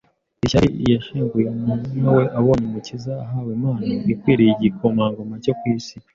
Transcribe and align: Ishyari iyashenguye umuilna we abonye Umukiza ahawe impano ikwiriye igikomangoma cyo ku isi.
Ishyari 0.45 0.67
iyashenguye 0.83 1.47
umuilna 1.53 2.09
we 2.17 2.23
abonye 2.39 2.63
Umukiza 2.69 3.13
ahawe 3.25 3.49
impano 3.57 3.81
ikwiriye 4.13 4.51
igikomangoma 4.55 5.35
cyo 5.45 5.53
ku 5.59 5.65
isi. 5.75 5.95